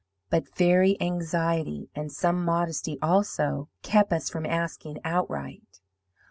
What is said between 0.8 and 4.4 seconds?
anxiety, and some modesty also, kept us